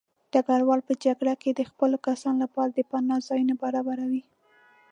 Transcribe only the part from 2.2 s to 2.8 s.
لپاره د